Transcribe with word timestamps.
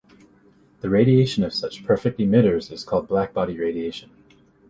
The 0.79 0.89
radiation 0.89 1.43
of 1.43 1.53
such 1.53 1.85
perfect 1.85 2.17
emitters 2.19 2.71
is 2.71 2.83
called 2.83 3.07
black-body 3.07 3.55
radiation. 3.59 4.09